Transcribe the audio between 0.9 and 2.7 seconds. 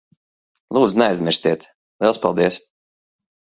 neaizmirstiet. Liels paldies.